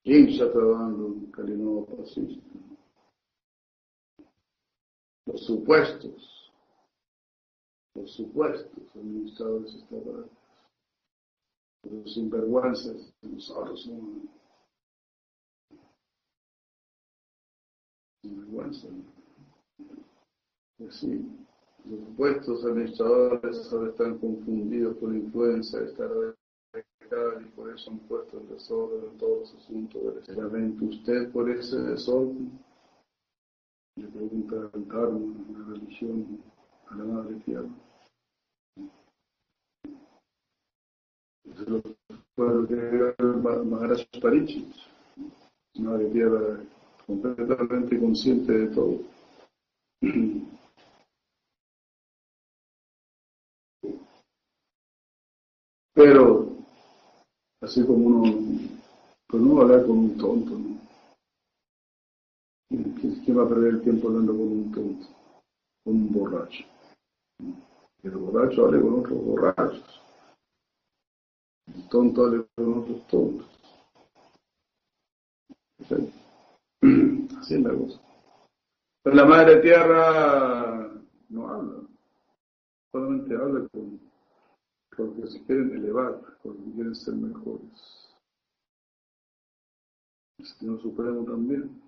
[0.03, 2.41] ¿Quién está trabajando Kalinova fascista?
[5.27, 6.51] Los supuestos,
[7.93, 10.31] los supuestos administradores estatales,
[11.83, 14.23] los sinvergüenzas, nosotros somos
[18.23, 18.91] sinvergüenzas.
[20.87, 21.23] Así,
[21.85, 26.07] los supuestos administradores ahora están confundidos por influencia de esta
[27.41, 31.49] y por eso han puesto el desorden en todos los asuntos del lamento usted por
[31.49, 32.59] ese desorden.
[33.97, 36.41] Le pregunta al Dharma, la religión,
[36.87, 37.67] a la Madre Tierra.
[41.43, 41.81] Eso
[42.35, 43.15] fue lo que
[43.65, 44.73] Maharaj Parichit,
[45.79, 46.63] Madre Tierra
[47.05, 48.99] completamente consciente de todo.
[55.93, 56.50] Pero
[57.61, 58.69] Así como uno,
[59.27, 60.81] pues no hablar con un tonto, ¿no?
[62.69, 65.07] ¿Quién va a perder el tiempo hablando con un tonto?
[65.83, 66.63] Con un borracho.
[68.01, 70.01] El borracho hable con otros borrachos.
[71.67, 73.47] El tonto hable con otros tontos.
[77.39, 78.01] Así es la cosa.
[79.03, 80.91] Pero la madre tierra
[81.29, 81.81] no habla.
[82.91, 84.10] Solamente habla con
[84.95, 88.15] porque se quieren elevar, porque quieren ser mejores.
[90.37, 91.81] El Señor Supremo también.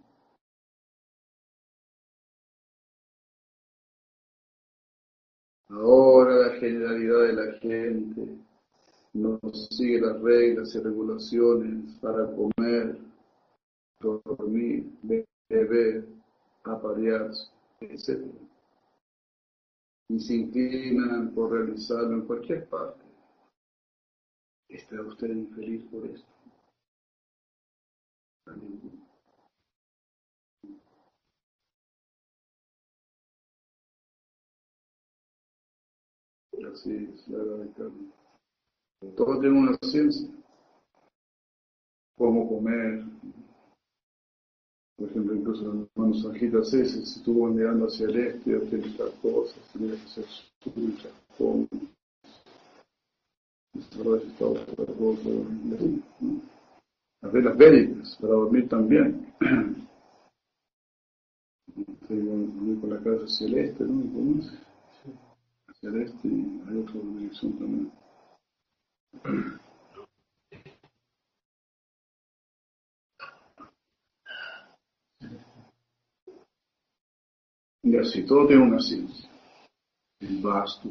[5.69, 8.37] Ahora la generalidad de la gente
[9.13, 9.39] no
[9.71, 12.97] sigue las reglas y regulaciones para comer,
[13.99, 14.87] dormir,
[15.49, 16.05] beber,
[16.63, 17.49] aparearse,
[17.81, 18.52] etc
[20.09, 23.03] y se inclinan por realizarlo en cualquier parte.
[24.69, 26.27] ¿Está usted infeliz por esto?
[36.71, 37.91] Así es la verdad.
[39.15, 40.29] Todo tiene una ciencia.
[42.17, 43.03] Cómo comer,
[45.03, 49.57] por ejemplo, incluso en hermano Sanjita se estuvo mirando hacia el este, hacia estas cosas,
[49.73, 50.23] tenía que ser
[54.97, 55.29] cosa,
[56.21, 56.41] ¿no?
[57.21, 59.33] las velas védicas, para dormir también.
[61.75, 64.09] Estoy por la casa celeste, ¿no?
[64.13, 64.53] ¿Cómo es?
[65.81, 67.91] Celeste y hay otra dirección también.
[77.83, 79.29] Y así, todo tiene una ciencia.
[80.21, 80.89] El vasto.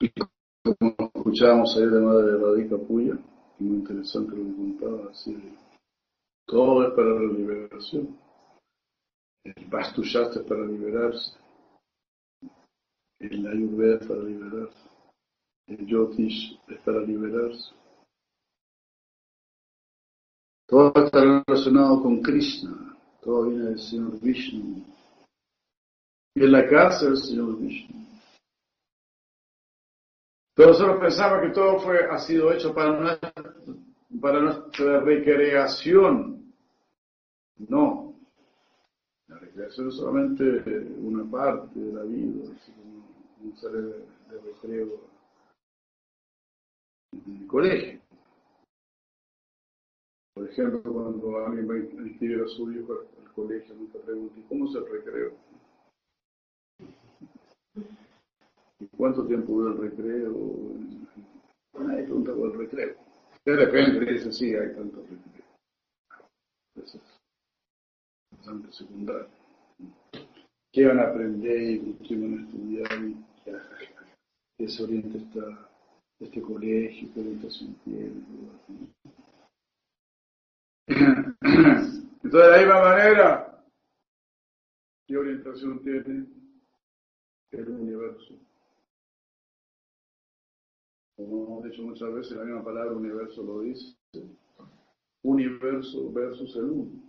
[0.00, 3.18] Y como escuchábamos ayer de Madre de Radica Puya,
[3.58, 5.36] muy interesante lo que contaba, así,
[6.46, 8.16] todo es para la liberación.
[9.44, 11.38] El Vastu Shastra es para liberarse.
[13.18, 14.88] El Ayurveda es para liberarse.
[15.66, 17.79] El Yotish es para liberarse.
[20.70, 24.84] Todo está relacionado con Krishna, todo viene del Señor Vishnu.
[26.36, 28.06] Y en la casa del Señor Vishnu.
[30.54, 33.32] Pero nosotros pensamos que todo fue, ha sido hecho para nuestra,
[34.20, 36.54] para nuestra recreación.
[37.68, 38.14] No.
[39.26, 40.44] La recreación es solamente
[40.98, 43.08] una parte de la vida, así como
[43.42, 45.00] un ser de, recreo
[47.10, 48.09] en el colegio.
[50.40, 54.72] Por ejemplo, cuando alguien va a inscribir a su hijo al colegio, nunca pregunta, ¿cómo
[54.72, 55.34] se recreo?
[58.78, 60.34] ¿Y cuánto tiempo dura el recreo?
[61.78, 62.96] Nadie pregunta por el recreo.
[63.44, 65.44] De repente dice, sí, hay tanto recreo.
[66.76, 67.18] Eso es
[68.34, 69.28] bastante secundario.
[70.72, 72.88] ¿Qué van a aprender y qué van a estudiar?
[74.56, 75.18] Qué se orienta
[76.18, 78.24] este colegio, qué orientación tiene.
[81.40, 83.64] Entonces, de la misma manera,
[85.06, 86.26] ¿qué orientación tiene
[87.52, 88.34] el universo?
[91.16, 93.96] Como hemos dicho muchas veces, la misma palabra universo lo dice.
[95.22, 97.02] Universo versus el uno.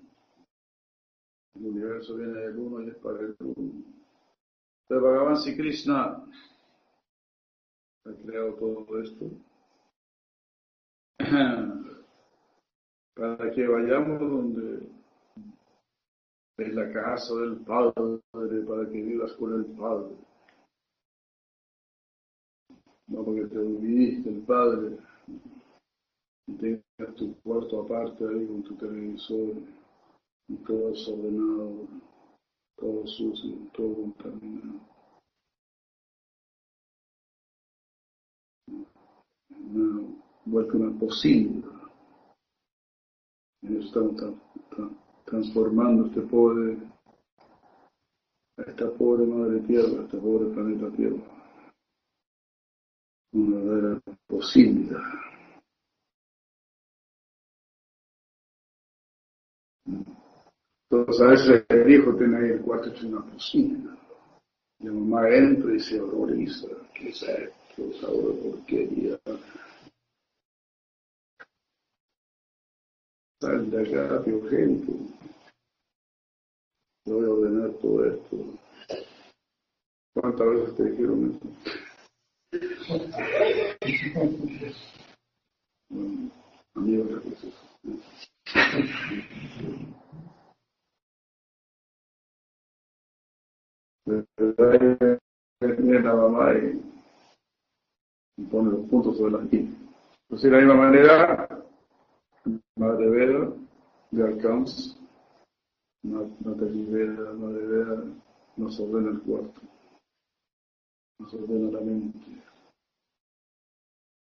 [1.56, 3.84] El universo viene del uno y es para el uno.
[4.90, 6.24] Entonces, Bhagavan Sri Krishna
[8.06, 9.32] ha creado todo esto
[13.16, 14.90] para que vayamos donde
[16.58, 18.22] es la casa del Padre,
[18.68, 20.16] para que vivas con el Padre.
[23.08, 24.98] No porque te olvidiste el Padre
[26.48, 29.56] y tengas tu cuarto aparte ahí con tu televisor
[30.48, 31.88] y todo desordenado,
[32.78, 34.80] todo sucio, todo contaminado.
[39.50, 41.81] No, vuelve una posible
[43.62, 44.16] estamos
[45.26, 46.78] transformando este pobre,
[48.58, 51.18] esta pobre madre tierra, este pobre planeta tierra,
[53.34, 55.02] una verdadera posibilidad.
[60.90, 63.26] Entonces a veces el hijo tiene ahí el cuarto hecho una.
[64.80, 66.68] Y la mamá entra y se horroriza.
[66.94, 67.94] ¿Qué es esto?
[68.02, 69.18] Sabor porquería.
[73.42, 74.94] Sal de acá, gente.
[77.08, 78.38] Voy a ordenar todo esto.
[80.14, 81.48] ¿Cuántas veces te dijeron eso?
[85.90, 86.30] Bueno,
[86.76, 87.24] amigos,
[95.60, 96.54] viene la mamá
[98.38, 99.76] y pone los puntos sobre la I.
[100.30, 101.51] Pues de la misma manera,
[102.76, 103.56] Madre Veda,
[104.12, 104.98] de Arcans,
[106.04, 108.04] Natalie Veda, Madre Veda,
[108.58, 109.62] nos ordena el cuarto,
[111.20, 112.44] nos ordena la mente,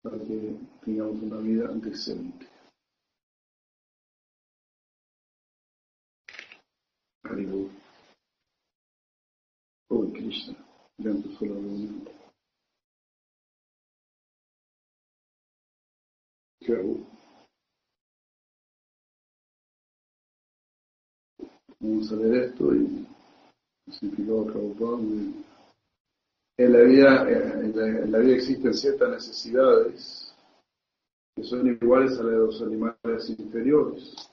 [0.01, 2.47] para que tengamos una vida decente.
[7.23, 7.69] Haribu.
[9.91, 10.55] Oh, Krishna,
[10.97, 12.19] ya empezó la reunión.
[21.81, 23.07] Vamos a ver esto y
[23.89, 24.97] significado Prabhupada.
[26.57, 30.35] En la, vida, en, la, vida existen ciertas necesidades
[31.33, 34.29] que son iguales a las de los animales inferiores.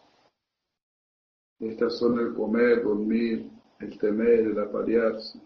[1.60, 5.40] Estas son el comer, dormir, el temer, el aparearse.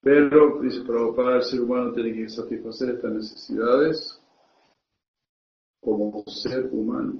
[0.00, 4.15] Pero, dice Prabhupada, el ser humano tiene que satisfacer estas necesidades
[5.86, 7.14] como ser humano.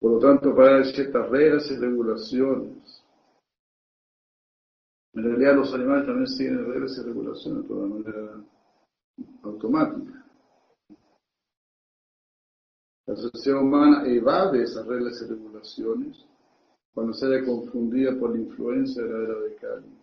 [0.00, 3.04] Por lo tanto, para ciertas reglas y regulaciones
[5.12, 8.44] En realidad los animales también siguen reglas y regulaciones de toda manera
[9.42, 10.24] automática.
[13.06, 16.24] La sociedad humana evade esas reglas y regulaciones
[16.94, 19.98] cuando se haya confundida por la influencia de la era de Cali.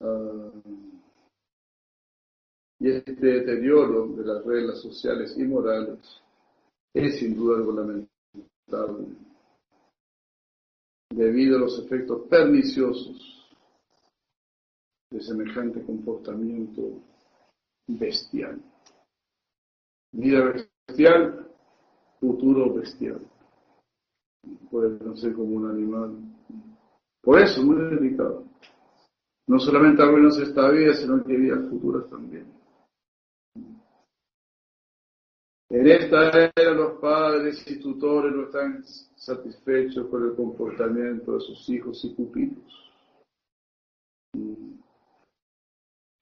[0.00, 0.50] Ah,
[2.80, 5.98] y este deterioro de las reglas sociales y morales
[6.94, 9.16] es sin duda algo lamentable,
[11.10, 13.48] debido a los efectos perniciosos
[15.10, 17.00] de semejante comportamiento
[17.86, 18.60] bestial.
[20.12, 20.52] Vida
[20.86, 21.48] bestial,
[22.20, 23.20] futuro bestial.
[24.70, 26.16] Puede no ser como un animal.
[27.22, 28.44] Por eso, muy delicado.
[29.46, 32.57] No solamente arruinas esta vida, sino que vidas futuras también.
[35.78, 41.68] En esta era los padres y tutores no están satisfechos con el comportamiento de sus
[41.68, 42.92] hijos y pupilos.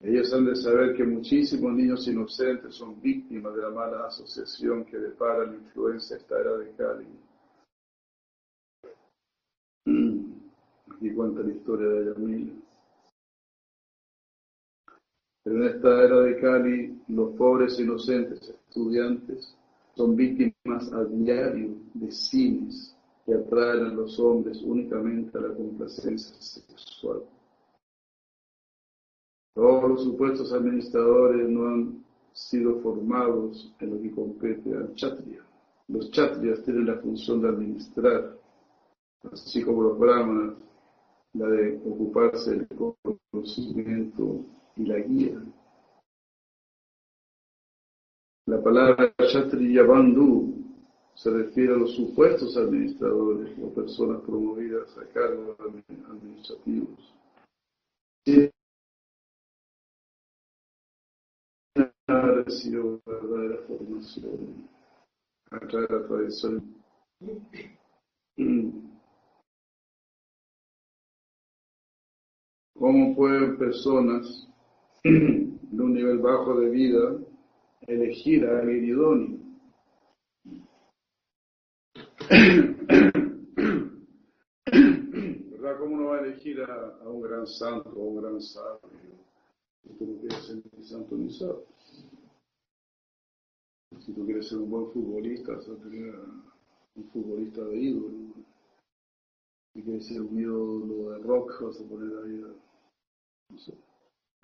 [0.00, 4.98] Ellos han de saber que muchísimos niños inocentes son víctimas de la mala asociación que
[4.98, 7.06] depara la influencia de esta era de Cali.
[10.94, 12.65] Aquí cuenta la historia de.
[15.46, 19.56] En esta era de Cali, los pobres e inocentes estudiantes
[19.94, 26.34] son víctimas a diario de cines que atraen a los hombres únicamente a la complacencia
[26.40, 27.22] sexual.
[29.54, 35.44] Todos los supuestos administradores no han sido formados en lo que compete al chatria.
[35.86, 38.36] Los chatrias tienen la función de administrar,
[39.30, 40.56] así como los brahmanas,
[41.34, 42.68] la de ocuparse del
[43.30, 44.44] conocimiento
[44.76, 45.42] y la guía.
[48.46, 50.66] La palabra Kshatriya Bandhu
[51.14, 57.12] se refiere a los supuestos administradores o personas promovidas a cargos administrativos.
[62.08, 64.68] ha recibido verdadera formación
[65.50, 66.82] a de la tradición.
[72.74, 74.48] ¿Cómo pueden personas
[75.06, 77.18] de un nivel bajo de vida,
[77.86, 79.38] elegir a alguien idóneo.
[85.50, 85.78] ¿Verdad?
[85.78, 88.80] ¿Cómo uno va a elegir a, un gran santo o un gran sabio?
[89.82, 91.66] Si tú no quieres ser ni santo ni sabio.
[94.00, 96.14] Si tú quieres ser un buen futbolista, vas a tener
[96.96, 98.10] un futbolista de ídolo.
[99.72, 103.72] Si quieres ser un ídolo de rock, vas a poner ahí a, no sé,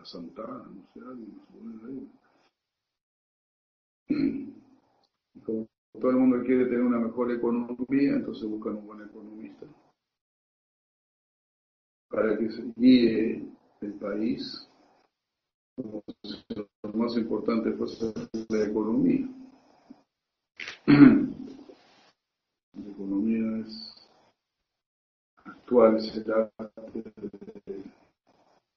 [0.04, 2.12] Santana, no sé, alguien.
[4.08, 5.68] Y como
[6.00, 9.66] todo el mundo quiere tener una mejor economía, entonces buscan un buen economista
[12.08, 13.48] para que se guíe
[13.80, 14.68] el país.
[15.74, 16.02] Como
[16.82, 18.12] lo más importante fuese
[18.50, 19.26] la economía.
[22.74, 24.08] La economía es
[25.44, 26.50] actual, será
[26.92, 27.82] de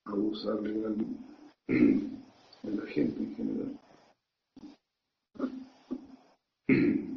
[0.06, 1.20] abusar legalmente
[1.68, 3.80] de la gente en general.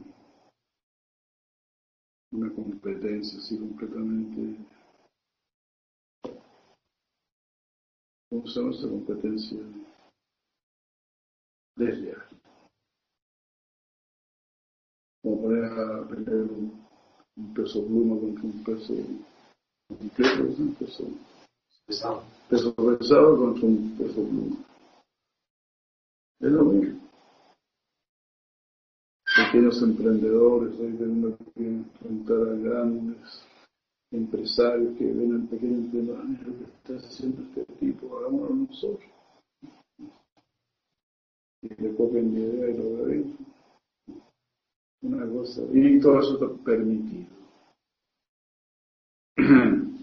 [2.32, 4.56] Una competencia así completamente...
[8.30, 9.58] ¿Cómo se llama esa competencia?
[11.76, 12.22] Desleal.
[15.22, 16.86] Como poner a pelear un,
[17.54, 18.92] peso pluma contra un peso...
[18.92, 20.42] ¿Un peso?
[20.42, 21.04] Un peso.
[21.88, 22.22] Peso
[22.74, 24.56] pesado contra un peso pluma.
[26.38, 27.00] Es lo mismo.
[29.34, 33.42] Pequeños emprendedores hoy tenemos que enfrentar a grandes
[34.10, 39.10] empresarios que ven al pequeño emprendedor, lo que está haciendo este tipo, hagámoslo nosotros.
[41.62, 43.36] Y le copian la idea y lo ven.
[45.00, 47.28] Una cosa, y todo eso está permitido.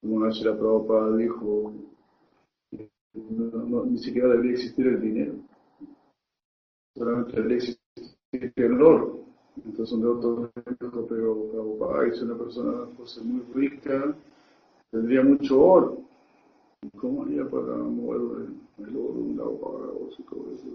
[0.00, 1.72] como Ashra Prabhupada dijo,
[3.14, 5.34] ni siquiera debería existir el dinero,
[6.94, 9.24] solamente debería existir el oro.
[9.64, 14.16] Entonces un otro dijo, pero Prabhupada, si una persona fuese muy rica,
[14.90, 15.98] tendría mucho oro.
[16.96, 20.68] ¿Cómo haría para mover el, oro un lado para otro y eso?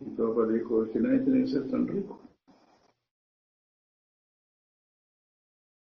[0.00, 2.18] Y Prabhupada dijo, es que nadie tiene que ser tan rico.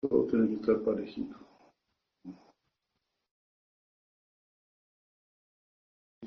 [0.01, 1.44] Todos tienen que estar parejitos.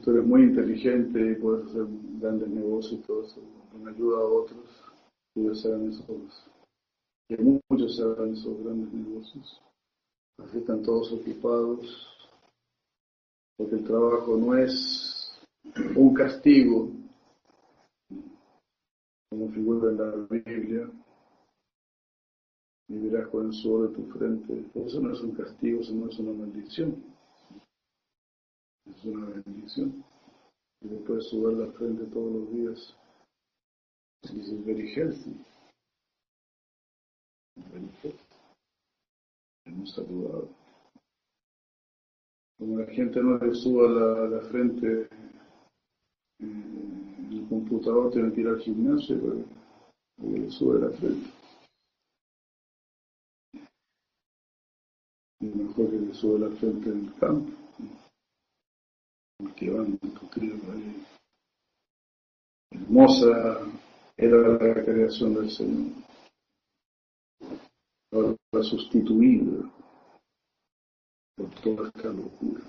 [0.02, 1.86] Tú eres muy inteligente y puedes hacer
[2.20, 3.40] grandes negocios y todo eso,
[3.72, 4.84] con ayuda a otros,
[5.34, 6.04] ellos hagan eso
[7.28, 9.60] que muchos hagan esos grandes negocios.
[10.38, 12.06] Así están todos ocupados,
[13.56, 15.38] porque el trabajo no es
[15.94, 16.90] un castigo,
[19.30, 20.90] como figura en la Biblia,
[22.88, 24.64] vivirás con el sudor de tu frente.
[24.74, 26.96] Eso no es un castigo, eso no es una maldición.
[28.98, 30.04] Es una bendición.
[30.80, 32.96] Y puedes sudar la frente todos los días.
[34.24, 35.36] es very healthy.
[37.56, 38.18] Very healthy.
[39.66, 40.48] Hemos saludado.
[42.58, 45.08] Como la gente no le suba la, la frente eh,
[46.40, 51.30] en el computador, tiene que ir al gimnasio, pero le sube la frente.
[55.40, 57.57] Y mejor que le sube la frente en el campo.
[59.38, 61.06] Cultivando, cultivando ahí.
[62.72, 63.60] Hermosa
[64.16, 65.92] era la creación del Señor.
[68.12, 69.70] Ahora sustituida
[71.36, 72.64] por toda esta locura.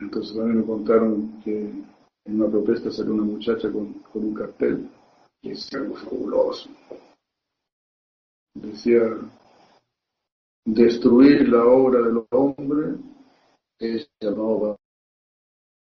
[0.00, 1.70] Entonces también me contaron que
[2.26, 4.90] en una protesta salió una muchacha con, con un cartel
[5.40, 6.68] que es algo fabuloso.
[8.54, 9.00] Decía,
[10.64, 12.98] destruir la obra del hombre
[13.78, 14.78] es llamado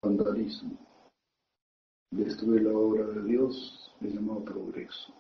[0.03, 0.77] vandalismo.
[2.11, 5.13] Destruir la obra de Dios es llamado progreso.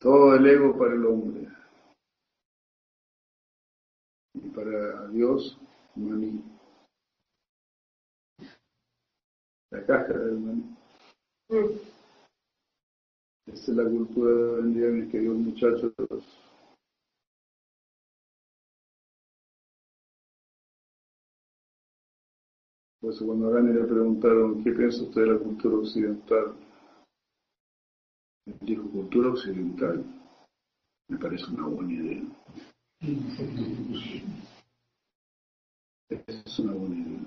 [0.00, 1.48] Todo el ego para el hombre.
[4.34, 5.58] Y para Dios,
[5.96, 6.44] maní
[9.70, 10.76] la cáscara del maní.
[11.50, 11.97] Mm.
[13.52, 15.92] Esta es la cultura de hoy día, mis queridos muchachos.
[23.00, 26.54] Pues cuando a Gandhi le preguntaron qué piensa usted de la cultura occidental,
[28.46, 30.04] él dijo cultura occidental.
[31.08, 32.22] Me parece una buena idea.
[36.26, 37.20] Es una buena idea.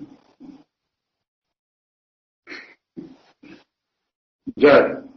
[4.56, 5.11] Ya.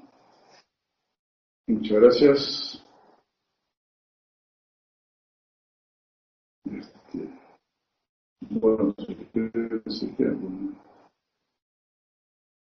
[1.68, 2.86] Muchas gracias.
[6.66, 7.30] Este,
[8.50, 9.82] bueno, si quieres,